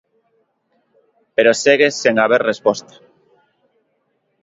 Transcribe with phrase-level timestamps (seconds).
[1.35, 2.93] Pero segue sen haber resposta.